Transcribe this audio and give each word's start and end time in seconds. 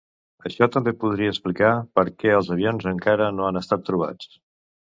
Això 0.49 0.67
també 0.75 0.93
podria 1.03 1.33
explicar 1.33 1.69
per 1.99 2.05
què 2.23 2.33
els 2.39 2.51
avions 2.57 2.89
encara 2.95 3.31
no 3.39 3.49
han 3.51 3.63
estat 3.65 3.87
trobats. 3.91 4.35